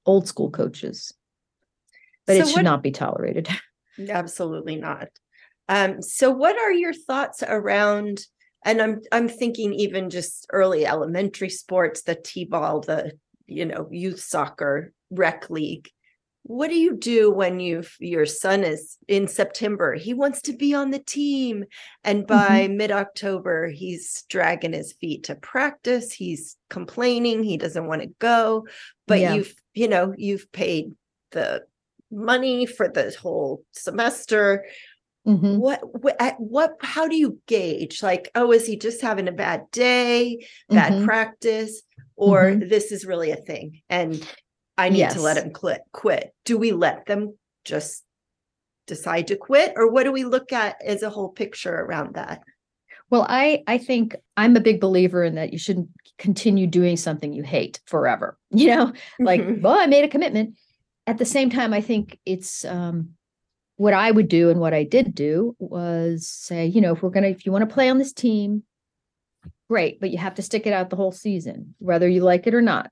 [0.04, 1.12] old school coaches
[2.26, 3.48] but it should what- not be tolerated
[3.98, 5.08] Absolutely not.
[5.68, 8.20] Um, so what are your thoughts around
[8.64, 13.12] and I'm I'm thinking even just early elementary sports, the T-ball, the
[13.46, 15.88] you know, youth soccer, rec league.
[16.48, 19.94] What do you do when you your son is in September?
[19.94, 21.64] He wants to be on the team
[22.04, 28.08] and by mid-October he's dragging his feet to practice, he's complaining, he doesn't want to
[28.20, 28.64] go,
[29.08, 29.34] but Yeah.
[29.34, 30.92] you've you know, you've paid
[31.32, 31.64] the
[32.12, 34.64] money for the whole semester
[35.26, 35.58] Mhm.
[35.58, 39.32] what what at what how do you gauge like oh is he just having a
[39.32, 41.04] bad day bad Mhm.
[41.04, 41.82] practice
[42.14, 42.68] or Mhm.
[42.70, 44.24] this is really a thing and
[44.78, 45.44] i need to let Yes.
[45.44, 48.04] him quit quit do we let them just
[48.86, 52.42] decide to quit or what do we look at as a whole picture around that
[53.10, 57.32] Well, I I think I'm a big believer in that you shouldn't continue doing something
[57.32, 58.36] you hate forever.
[58.50, 60.56] You know, like, well, I made a commitment.
[61.06, 63.10] At the same time, I think it's um
[63.76, 67.10] what I would do and what I did do was say, you know, if we're
[67.10, 68.62] going to, if you want to play on this team,
[69.68, 72.54] great, but you have to stick it out the whole season, whether you like it
[72.54, 72.90] or not,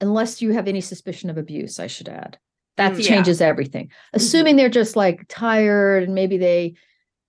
[0.00, 2.38] unless you have any suspicion of abuse, I should add.
[2.76, 3.08] That Mm, yeah.
[3.08, 3.90] changes everything.
[4.12, 6.74] Assuming they're just like tired and maybe they,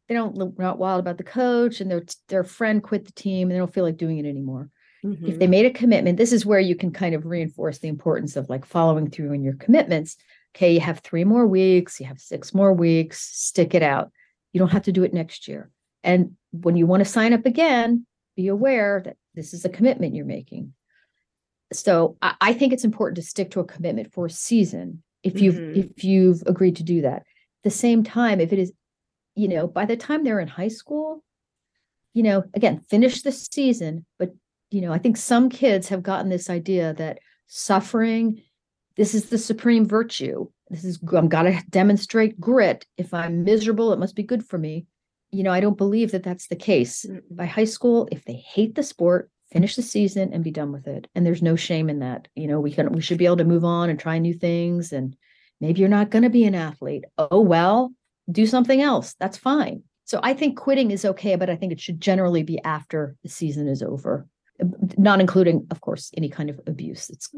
[0.08, 3.48] they don't look not wild about the coach and their their friend quit the team
[3.50, 4.70] and they don't feel like doing it anymore.
[5.02, 8.36] If they made a commitment, this is where you can kind of reinforce the importance
[8.36, 10.18] of like following through in your commitments.
[10.56, 14.12] Okay, you have three more weeks, you have six more weeks, stick it out.
[14.52, 15.70] You don't have to do it next year.
[16.04, 18.06] And when you want to sign up again,
[18.36, 20.74] be aware that this is a commitment you're making.
[21.72, 25.42] So I, I think it's important to stick to a commitment for a season if
[25.42, 25.78] you've Mhm.
[25.96, 27.18] if you've agreed to do that.
[27.20, 28.72] At the same time, if it is,
[29.36, 31.24] you know, by the time they're in high school,
[32.14, 34.34] you know, again, finish the season, but
[34.72, 38.42] you know, I think some kids have gotten this idea that suffering,
[38.96, 40.48] this is the supreme virtue.
[40.70, 42.86] This is, I'm got to demonstrate grit.
[42.96, 44.86] If I'm miserable, it must be good for me.
[45.32, 47.06] You know, I don't believe that that's the case.
[47.32, 50.88] By high school, if they hate the sport, finish the season and be done with
[50.88, 51.08] it.
[51.16, 52.28] And there's no shame in that.
[52.36, 54.92] You know, we can, we should be able to move on and try new things.
[54.92, 55.16] And
[55.60, 57.06] maybe you're not going to be an athlete.
[57.18, 57.94] Oh, well,
[58.32, 59.16] do something else.
[59.20, 59.84] That's fine.
[60.06, 63.30] So I think quitting is okay, but I think it should generally be after the
[63.30, 64.28] season is over
[64.98, 67.10] not including, of course, any kind of abuse.
[67.10, 67.30] It's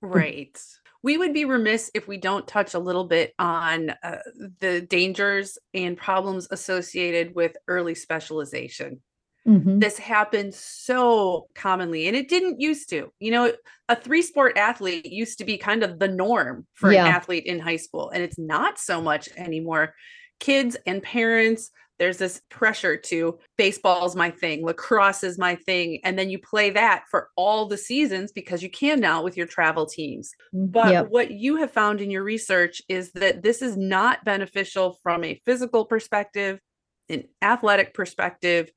[0.00, 0.60] Right.
[1.02, 4.18] We would be remiss if we don't touch a little bit on uh,
[4.58, 9.00] the dangers and problems associated with early specialization.
[9.48, 9.80] Mhm.
[9.80, 13.10] This happens so commonly, and it didn't used to.
[13.18, 13.52] You know,
[13.88, 17.06] a three sport athlete used to be kind of the norm for Yeah.
[17.06, 19.94] an athlete in high school, and it's not so much anymore.
[20.40, 26.18] Kids and parents, there's this pressure to baseball's my thing, lacrosse is my thing, and
[26.18, 29.86] then you play that for all the seasons because you can now with your travel
[29.86, 30.30] teams.
[30.52, 31.08] But Yep.
[31.08, 35.40] what you have found in your research is that this is not beneficial from a
[35.44, 36.60] physical perspective,
[37.08, 38.70] an athletic perspective,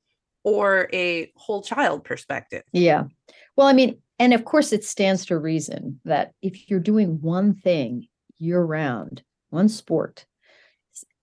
[0.44, 2.62] or a whole child perspective.
[2.72, 3.04] Yeah.
[3.56, 7.54] Well, I mean, and of course, it stands to reason that if you're doing one
[7.54, 10.26] thing year round, one sport,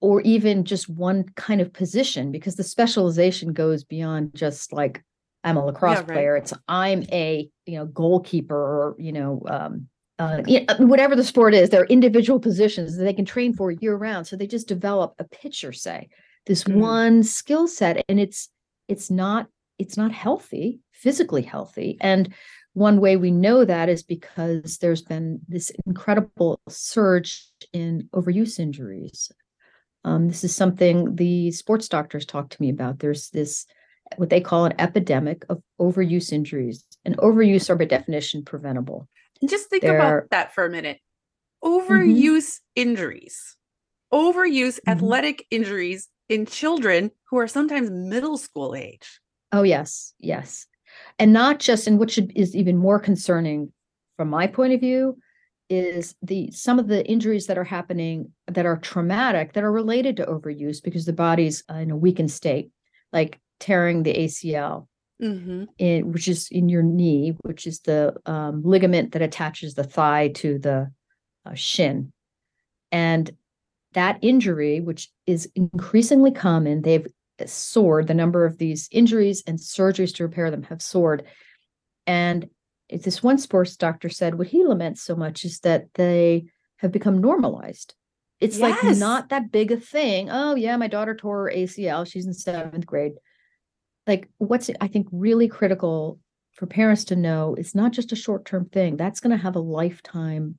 [0.01, 5.03] or even just one kind of position, because the specialization goes beyond just like
[5.43, 6.07] I'm a lacrosse right.
[6.07, 6.35] player.
[6.37, 11.23] It's I'm a you know goalkeeper or you know um, uh, yeah, uh, whatever the
[11.23, 11.69] sport is.
[11.69, 14.27] There are individual positions that they can train for year round.
[14.27, 16.09] So they just develop a pitcher, say
[16.45, 16.75] this Mhm.
[16.75, 18.49] one skill set, and it's
[18.89, 21.97] it's not it's not healthy, physically healthy.
[22.01, 22.33] And
[22.73, 29.31] one way we know that is because there's been this incredible surge in overuse injuries.
[30.03, 32.99] Um, this is something the sports doctors talk to me about.
[32.99, 33.65] There's this,
[34.17, 39.07] what they call an epidemic of overuse injuries, and overuse are by definition preventable.
[39.47, 40.99] Just think There- about that for a minute.
[41.63, 43.55] Overuse injuries,
[44.13, 44.91] overuse Mhm.
[44.91, 49.19] athletic injuries in children who are sometimes middle school age.
[49.51, 50.67] Oh yes, yes,
[51.17, 53.73] and not just and what should is even more concerning
[54.15, 55.17] from my point of view
[55.69, 60.17] is the some of the injuries that are happening that are traumatic that are related
[60.17, 62.71] to overuse because the body's in a weakened state,
[63.11, 64.87] like tearing the ACL,
[65.21, 65.65] Mm-hmm.
[65.79, 70.29] in which is in your knee, which is the um, ligament that attaches the thigh
[70.29, 70.89] to the
[71.45, 72.13] uh, shin,
[72.89, 73.29] and
[73.93, 77.07] that injury, which is increasingly common, they've
[77.45, 78.07] soared.
[78.07, 81.25] The number of these injuries and surgeries to repair them have soared,
[82.05, 82.49] and
[82.89, 86.45] this one sports doctor said what he laments so much is that they
[86.77, 87.93] have become normalized.
[88.39, 90.29] It's like not that big a thing.
[90.31, 92.09] Oh yeah, my daughter tore her ACL.
[92.09, 93.13] She's in seventh grade
[94.09, 96.19] like what's i think really critical
[96.53, 99.61] for parents to know it's not just a short-term thing that's going to have a
[99.61, 100.57] lifetime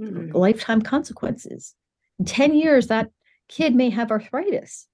[0.00, 0.34] Mm-hmm.
[0.34, 1.74] lifetime consequences
[2.18, 3.10] in 10 years that
[3.48, 4.86] kid may have arthritis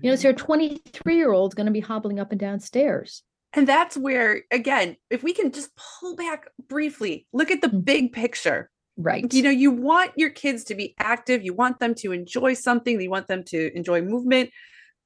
[0.00, 3.22] you know so your 23 year old's going to be hobbling up and down stairs
[3.52, 7.84] And that's where, again, if we can just pull back briefly, look at the Mm.
[7.84, 8.70] big picture.
[8.96, 12.54] right You know, you want your kids to be active, you want them to enjoy
[12.54, 14.50] something, you want them to enjoy movement.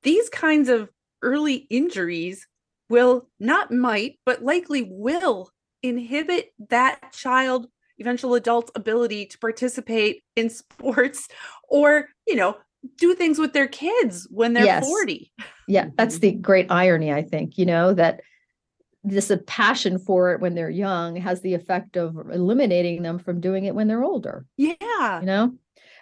[0.03, 0.91] These kinds of
[1.23, 2.47] early injuries
[2.91, 5.51] will not might, but likely will
[5.83, 7.69] inhibit that child,
[7.99, 11.29] eventual adult ability to participate in sports
[11.69, 12.57] or, you know,
[12.97, 14.87] do things with their kids when they're Yes.
[14.87, 15.33] 40.
[15.67, 16.21] yeah that's mm-hmm.
[16.21, 18.21] the great irony i think you know that
[19.03, 23.41] this a passion for it when they're young has the effect of eliminating them from
[23.41, 25.19] doing it when they're older Yeah.
[25.21, 25.55] you know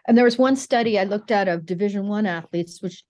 [0.06, 3.04] and there was one study i looked at of division one athletes which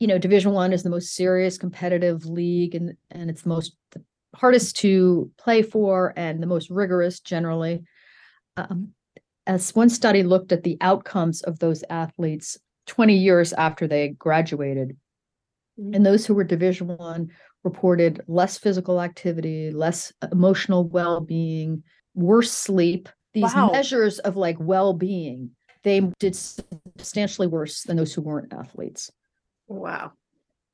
[0.00, 3.76] you know division one is the most serious competitive league and and it's the most
[3.92, 4.02] the
[4.34, 7.82] hardest to play for and the most rigorous generally
[8.56, 8.94] um,
[9.46, 14.96] as one study looked at the outcomes of those athletes 20 years after they graduated.
[15.78, 15.94] Mm-hmm.
[15.94, 17.30] And those who were Division One
[17.62, 21.82] reported less physical activity, less emotional well-being,
[22.14, 23.08] worse sleep.
[23.32, 23.70] These Wow.
[23.72, 25.50] measures of like well-being,
[25.82, 29.10] they did substantially worse than those who weren't athletes.
[29.66, 30.12] Wow.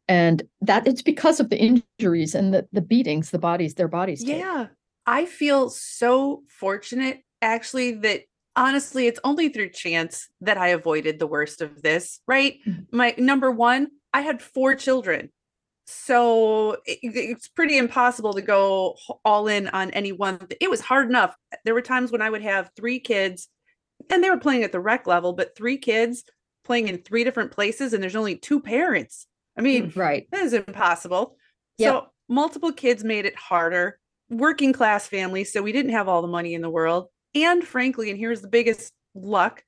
[0.08, 4.24] And that it's because of the injuries and the, the beatings, the bodies, their bodies.
[4.24, 4.38] take.
[4.38, 4.66] Yeah.
[5.06, 8.22] I feel so fortunate actually that
[8.56, 12.58] honestly it's only through chance that I avoided the worst of this, right?
[12.66, 12.86] Mhm.
[12.92, 15.30] My number 1, I had 4 children.
[15.86, 20.46] So it- it's pretty impossible to go all in on any one.
[20.60, 21.34] It was hard enough.
[21.64, 23.48] There were times when I would have 3 kids
[24.08, 26.24] and they were playing at the rec level, but 3 kids
[26.64, 29.26] playing in 3 different places and there's only 2 parents.
[29.56, 30.28] I mean, Right.
[30.30, 31.36] that is impossible.
[31.78, 31.92] Yep.
[31.92, 33.98] So multiple kids made it harder.
[34.28, 37.08] Working class family, so we didn't have all the money in the world.
[37.34, 39.64] And frankly, and here's the biggest luck,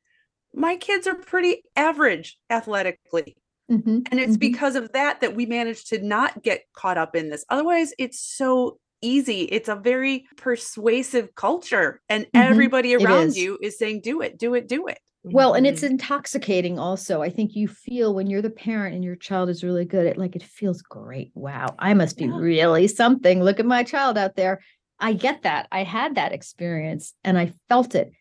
[0.54, 3.36] my kids are pretty average athletically.
[3.68, 4.38] Mhm, And it's mhm.
[4.38, 7.44] because of that that we managed to not get caught up in this.
[7.50, 9.42] Otherwise, it's so easy.
[9.44, 13.36] It's a very persuasive culture, and Mhm, everybody around is.
[13.36, 14.98] you is saying, do it, do it, do it.
[15.24, 15.84] Well, and it's Mhm.
[15.84, 17.22] intoxicating also.
[17.22, 20.18] I think you feel when you're the parent and your child is really good at
[20.18, 21.30] like it feels great.
[21.34, 22.40] Wow, I must be Yeah.
[22.40, 23.42] really something.
[23.42, 24.60] Look at my child out there.
[25.02, 25.66] I get that.
[25.72, 28.12] I had that experience and I felt it.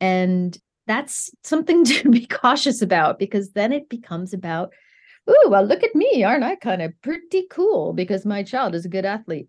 [0.00, 4.72] And that's something to be cautious about because then it becomes about,
[5.28, 6.24] oh, well, look at me.
[6.24, 9.48] Aren't I kind of pretty cool because my child is a good athlete?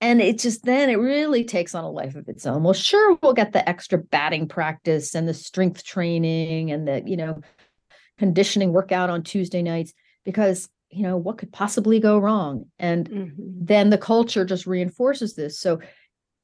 [0.00, 2.62] And it just then it really takes on a life of its own.
[2.62, 7.16] Well, sure, we'll get the extra batting practice and the strength training and the, you
[7.16, 7.40] know,
[8.18, 9.92] conditioning workout on Tuesday nights
[10.24, 12.64] because, you know, what could possibly go wrong?
[12.78, 13.34] And Mhm.
[13.60, 15.60] then the culture just reinforces this.
[15.60, 15.80] So,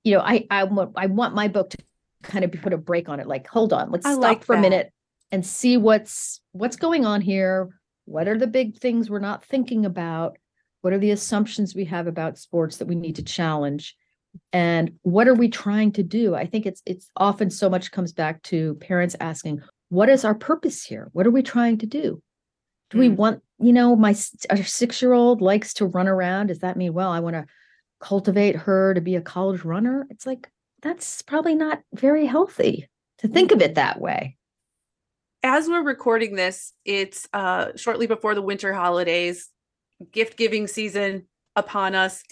[0.04, 1.78] you know, I I want I want my book to
[2.22, 3.26] kind of put a brake on it.
[3.26, 4.92] Like, hold on, let's I stop like for a minute
[5.30, 7.70] and see what's what's going on here.
[8.04, 10.36] What are the big things we're not thinking about?
[10.82, 13.96] What are the assumptions we have about sports that we need to challenge?
[14.52, 16.34] And what are we trying to do?
[16.34, 20.34] I think it's it's often so much comes back to parents asking, what is our
[20.34, 21.08] purpose here?
[21.12, 22.22] What are we trying to do?
[22.90, 23.16] Do we Mm.
[23.16, 26.48] want, you know, my six-year-old likes to run around.
[26.48, 27.46] Does that mean, well, I want to
[28.00, 30.06] cultivate her to be a college runner?
[30.10, 30.50] It's like
[30.80, 32.88] that's probably not very healthy
[33.18, 34.36] to think of it that way.
[35.42, 39.48] as we're recording this, it's uh shortly before the winter holidays,
[40.12, 42.22] gift giving season upon us.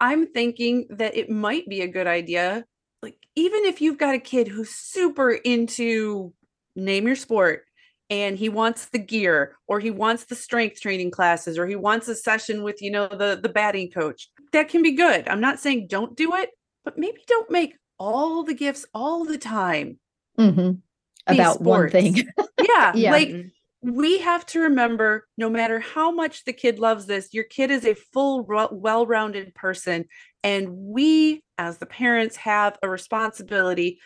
[0.00, 2.64] I'm thinking that it might be a good idea.
[3.02, 6.32] Like, even if you've got a kid who's super into
[6.76, 7.64] name your sport
[8.10, 12.08] and he wants the gear or he wants the strength training classes or he wants
[12.08, 15.28] a session with, you know, the the batting coach, that can be good.
[15.28, 16.50] I'm not saying don't do it,
[16.84, 19.98] but maybe don't make all the gifts all the time.
[20.38, 20.80] Mhm.
[21.26, 22.16] About one thing.
[22.68, 23.12] Yeah, Yeah.
[23.12, 23.34] like
[23.82, 27.84] we have to remember no matter how much the kid loves this, your kid is
[27.84, 28.42] a full,
[28.72, 30.06] well rounded person.
[30.42, 34.00] And we, as the parents, have a responsibility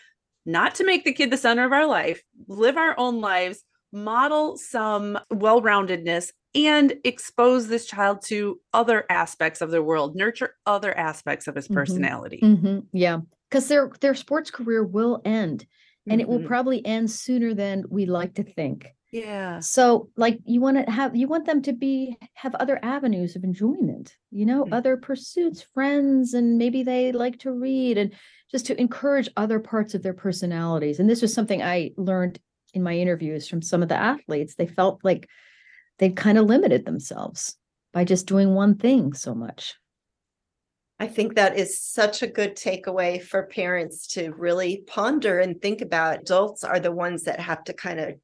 [0.44, 3.62] not to make the kid the center of our life, live our own lives,
[3.93, 10.55] model some well roundedness, and expose this child to other aspects of the world, nurture
[10.66, 11.68] other aspects of his Mhm.
[11.68, 12.43] personality.
[12.43, 12.86] Mhm.
[12.93, 13.20] Yeah,
[13.51, 15.66] because their their sports career will end,
[16.09, 16.43] and it will Mhm.
[16.43, 18.95] probably end sooner than we like to think.
[19.12, 19.62] Yeah.
[19.62, 23.45] So, like, you want to have you want them to be have other avenues of
[23.45, 24.72] enjoyment, you know, Mm.
[24.72, 28.12] other pursuits, friends, and maybe they like to read, and
[28.51, 31.01] just to encourage other parts of their personalities.
[31.01, 32.41] And this was something I learned
[32.79, 34.55] in my interviews from some of the athletes.
[34.55, 35.29] They felt like
[35.99, 37.57] they kind of limited themselves
[37.93, 39.74] by just doing one thing so much.
[41.01, 45.81] I think that is such a good takeaway for parents to really ponder and think
[45.81, 46.20] about.
[46.20, 48.14] Adults are the ones that have to kind of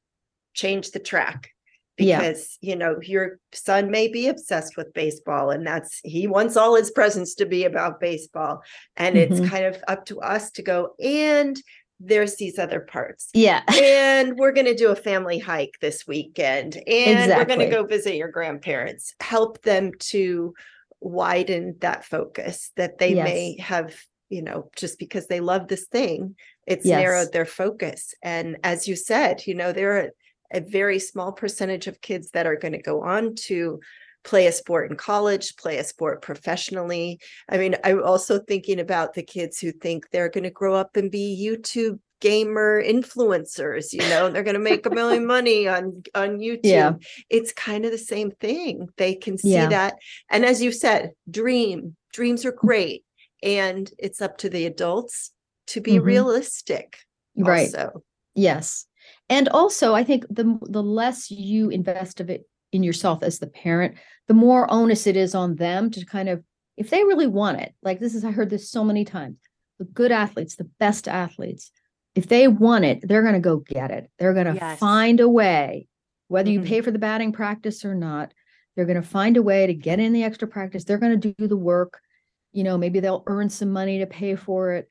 [0.53, 1.49] change the track
[1.97, 2.19] Yeah.
[2.19, 6.75] because, you know, your son may be obsessed with baseball and that's he wants all
[6.75, 8.61] his presents to be about baseball.
[8.97, 9.19] And Mhm.
[9.21, 11.61] it's kind of up to us to go, and
[11.99, 13.29] there's these other parts.
[13.33, 13.63] Yeah.
[13.81, 17.85] and we're going to do a family hike this weekend and we're going to go
[17.85, 20.53] visit your grandparents help them to
[21.01, 23.95] widen that focus that they may have
[24.29, 26.35] you know just because they love this thing
[26.65, 26.99] it's Yes.
[27.01, 30.09] narrowed their focus and as you said you know there are
[30.53, 33.79] a very small percentage of kids that are going to go on to
[34.25, 37.19] play a sport in college play a sport professionally
[37.49, 40.97] I mean, I'm also thinking about the kids who think they're going to grow up
[40.97, 46.01] and be YouTube gamer influencers, you know, they're going to make a million money on
[46.15, 46.59] on YouTube.
[46.63, 46.93] Yeah.
[47.29, 48.87] It's kind of the same thing.
[48.97, 49.69] They can see Yeah.
[49.69, 49.95] that.
[50.31, 51.95] And as you said, dream.
[52.13, 53.03] Dreams are great.
[53.43, 55.31] And it's up to the adults
[55.67, 56.05] to be Mhm.
[56.05, 56.97] realistic
[57.37, 57.69] Right.
[57.69, 58.03] So,
[58.33, 58.87] Yes.
[59.29, 63.47] And also, I think the the less you invest of it in yourself as the
[63.47, 63.95] parent,
[64.27, 66.43] the more onus it is on them to kind of,
[66.77, 69.37] if they really want it, like this is, I heard this so many times.
[69.79, 71.71] The good athletes, the best athletes,
[72.15, 74.09] if they want it, they're going to go get it.
[74.19, 74.79] They're going to Yes.
[74.79, 75.87] find a way,
[76.27, 76.65] whether you Mhm.
[76.67, 78.33] pay for the batting practice or not.
[78.75, 80.83] They're going to find a way to get in the extra practice.
[80.83, 81.99] They're going to do the work.
[82.51, 84.87] You know, maybe they'll earn some money to pay for it.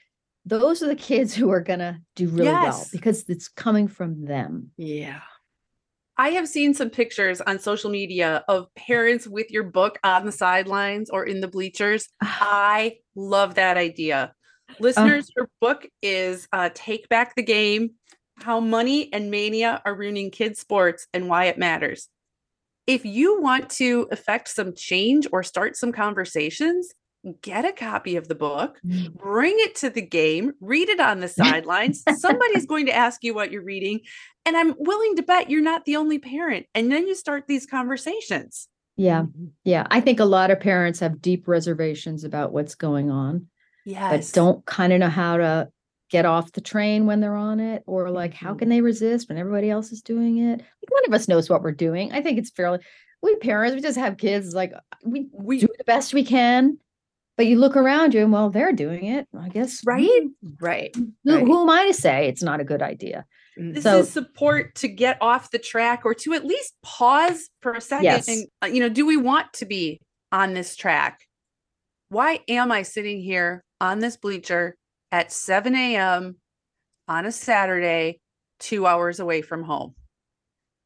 [0.46, 4.24] Those are the kids who are going to do really well because it's coming from
[4.26, 4.70] them.
[4.76, 5.20] Yeah.
[6.16, 10.32] I have seen some pictures on social media of parents with your book on the
[10.32, 12.08] sidelines or in the bleachers.
[12.22, 14.32] I love that idea.
[14.78, 17.90] Listeners, your book is uh, Take Back the Game
[18.36, 22.08] How Money and Mania Are Ruining Kids' Sports and Why It Matters.
[22.86, 26.92] If you want to effect some change or start some conversations,
[27.42, 29.12] get a copy of the book, mm.
[29.14, 32.02] bring it to the game, read it on the sidelines.
[32.18, 34.00] Somebody's going to ask you what you're reading.
[34.46, 36.66] And I'm willing to bet you're not the only parent.
[36.74, 38.68] And then you start these conversations.
[38.96, 39.24] Yeah.
[39.64, 39.86] Yeah.
[39.90, 43.48] I think a lot of parents have deep reservations about what's going on,
[43.84, 44.30] Yes.
[44.30, 45.68] but don't kind of know how to
[46.10, 48.76] get off the train when they're on it or like how can mm-hmm.
[48.76, 51.72] they resist when everybody else is doing it like one of us knows what we're
[51.72, 52.78] doing i think it's fairly
[53.22, 54.72] we parents we just have kids like
[55.04, 56.78] we We do the best we can
[57.36, 60.22] but you look around you and well they're doing it i guess right.
[60.60, 60.94] Right.
[60.94, 61.44] who, right.
[61.44, 63.24] who am i to say it's not a good idea
[63.58, 63.74] Mhm.
[63.74, 67.72] This So- is support to get off the track or to at least pause for
[67.74, 68.26] a second Yes.
[68.28, 70.00] and uh, you know, do we want to be
[70.32, 71.20] on this track?
[72.08, 74.74] Why am I sitting here on this bleacher
[75.12, 76.36] at 7 a.m.
[77.06, 78.18] on a Saturday,
[78.58, 79.94] two hours away from home?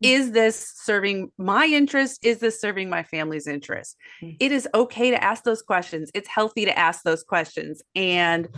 [0.01, 2.25] Is this serving my interest?
[2.25, 3.97] Is this serving my family's interest?
[4.23, 4.37] Mm.
[4.41, 6.11] It is okay to ask those questions.
[6.15, 7.83] It's healthy to ask those questions.
[7.95, 8.49] And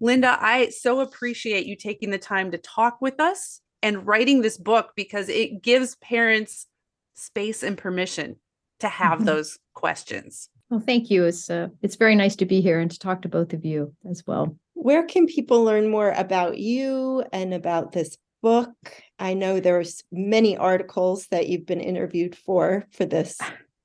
[0.00, 4.58] Linda, I so appreciate you taking the time to talk with us and writing this
[4.58, 6.66] book because it gives parents
[7.14, 8.36] space and permission
[8.80, 9.24] to have Mhm.
[9.26, 10.48] those questions.
[10.68, 13.28] well thank you it's uh, it's very nice to be here and to talk to
[13.28, 18.18] both of you as well Where can people learn more about you and about this
[18.42, 18.74] book?
[19.18, 23.38] I know there's many articles that you've been interviewed for for this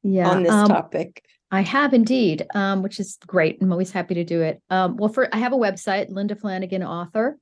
[0.03, 1.23] yeah on this um, topic.
[1.53, 3.57] I have indeed, um, which is great.
[3.61, 4.61] I'm always happy to do it.
[4.69, 7.37] Um, well, for I have a website, Linda Flanagan Author,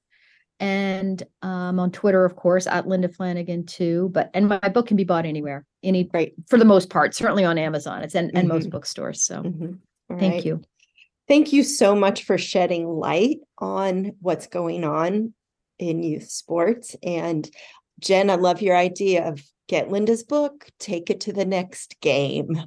[0.60, 4.10] and um, on Twitter, of course, at Linda Flanagan too.
[4.12, 6.34] But and my book can be bought anywhere, any Right.
[6.48, 8.02] for the most part, certainly on Amazon.
[8.02, 9.24] It's and, and most bookstores.
[9.24, 9.80] So Mhm.
[10.18, 10.46] Thank right.
[10.46, 10.62] you.
[11.28, 15.36] Thank you so much for shedding light on what's going on
[15.78, 16.96] in youth sports.
[17.04, 17.48] And
[18.00, 22.62] Jen, I love your idea of get Linda's book, take it to the next game.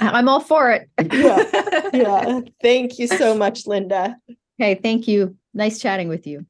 [0.00, 0.88] I'm all for it.
[1.12, 2.40] Yeah, Yeah.
[2.62, 4.16] Thank you so much, Linda.
[4.60, 5.36] Okay, thank you.
[5.54, 6.46] Nice chatting with you.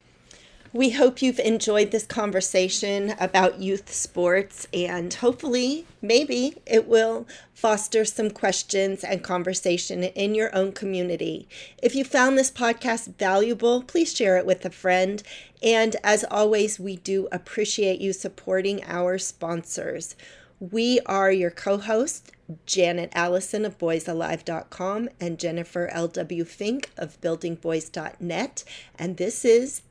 [0.77, 8.05] We hope you've enjoyed this conversation about youth sports, and hopefully, maybe it will foster
[8.05, 11.49] some questions and conversation in your own community.
[11.83, 15.23] If you found this podcast valuable, please share it with a friend.
[15.63, 20.15] And as always, we do appreciate you supporting our sponsors.
[20.61, 22.31] We are your co hosts,
[22.67, 26.45] Janet Allison of boysalive.com and Jennifer L.W.
[26.45, 28.65] Fink of buildingboys.net.
[28.99, 29.81] And this is